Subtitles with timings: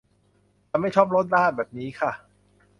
[0.69, 2.11] ฉันไม่ชอบรสชาติแบบนี้ค่ะ